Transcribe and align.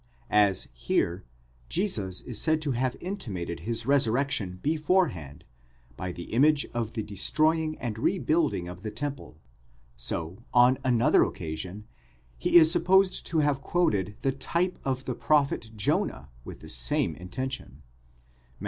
As, 0.31 0.63
here, 0.73 1.25
Jesus 1.69 2.21
is 2.21 2.41
said 2.41 2.59
to 2.63 2.71
have 2.71 2.95
intimated 2.99 3.59
his 3.59 3.85
resurrection 3.85 4.57
beforehand, 4.63 5.43
by 5.95 6.11
the 6.11 6.33
image 6.33 6.65
of 6.73 6.93
the 6.93 7.03
destroying 7.03 7.77
and 7.77 7.99
rebuilding 7.99 8.67
of 8.67 8.81
the 8.81 8.89
temple, 8.89 9.37
so, 9.95 10.43
on 10.55 10.79
another 10.83 11.21
occasion, 11.23 11.85
he 12.39 12.57
is 12.57 12.71
supposed 12.71 13.27
to 13.27 13.41
have 13.41 13.61
quoted 13.61 14.15
the 14.21 14.31
type 14.31 14.79
of 14.83 15.03
the 15.03 15.13
prophet 15.13 15.69
Jonah 15.75 16.29
with 16.43 16.61
the 16.61 16.69
same 16.69 17.13
intention 17.13 17.83
(Matt. 17.83 17.83